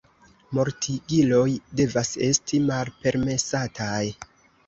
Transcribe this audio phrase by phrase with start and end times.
[0.59, 1.43] Mortigiloj
[1.81, 4.03] devas esti malpermesataj.